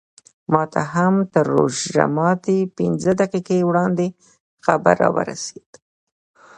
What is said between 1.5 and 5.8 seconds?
روژه ماتي پینځه دقیقې وړاندې خبر راورسېد.